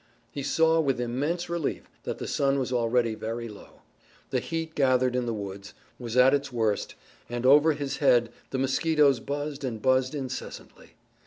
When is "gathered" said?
4.73-5.15